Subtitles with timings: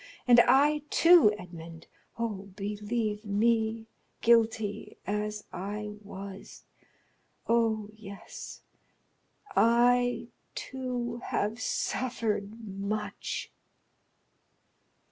[0.27, 2.49] And I, too, Edmond—oh!
[2.55, 8.63] believe me—guilty as I was—oh, yes,
[9.55, 13.51] I, too, have suffered much!"